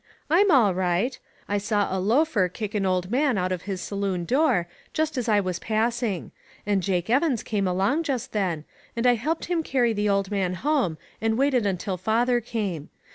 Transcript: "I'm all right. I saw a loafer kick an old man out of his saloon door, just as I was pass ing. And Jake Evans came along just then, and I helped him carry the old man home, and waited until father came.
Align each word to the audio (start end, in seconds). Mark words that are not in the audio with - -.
"I'm 0.31 0.49
all 0.49 0.73
right. 0.73 1.19
I 1.47 1.59
saw 1.59 1.95
a 1.95 1.99
loafer 2.01 2.49
kick 2.49 2.73
an 2.73 2.87
old 2.87 3.11
man 3.11 3.37
out 3.37 3.51
of 3.51 3.61
his 3.69 3.81
saloon 3.81 4.25
door, 4.25 4.67
just 4.93 5.15
as 5.15 5.29
I 5.29 5.39
was 5.39 5.59
pass 5.59 6.01
ing. 6.01 6.31
And 6.65 6.81
Jake 6.81 7.07
Evans 7.07 7.43
came 7.43 7.67
along 7.67 8.01
just 8.01 8.31
then, 8.31 8.65
and 8.95 9.05
I 9.05 9.13
helped 9.13 9.45
him 9.45 9.61
carry 9.61 9.93
the 9.93 10.09
old 10.09 10.31
man 10.31 10.55
home, 10.55 10.97
and 11.21 11.37
waited 11.37 11.67
until 11.67 11.97
father 11.97 12.41
came. 12.41 12.89